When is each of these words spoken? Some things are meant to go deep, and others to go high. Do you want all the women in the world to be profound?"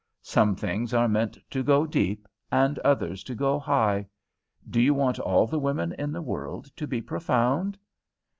Some 0.23 0.55
things 0.55 0.95
are 0.95 1.07
meant 1.07 1.37
to 1.51 1.61
go 1.61 1.85
deep, 1.85 2.27
and 2.51 2.79
others 2.79 3.23
to 3.25 3.35
go 3.35 3.59
high. 3.59 4.07
Do 4.67 4.81
you 4.81 4.95
want 4.95 5.19
all 5.19 5.45
the 5.45 5.59
women 5.59 5.93
in 5.93 6.11
the 6.11 6.23
world 6.23 6.75
to 6.77 6.87
be 6.87 7.03
profound?" 7.03 7.77